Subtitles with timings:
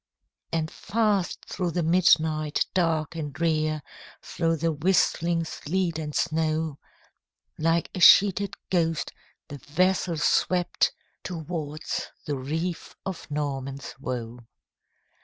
[0.51, 3.83] And fast through the midnight dark and drear,
[4.23, 6.79] Through the whistling sleet and snow,
[7.59, 9.11] Like a sheeted ghost,
[9.47, 10.91] the vessel swept
[11.23, 14.39] Towards the reef of Norman's Woe.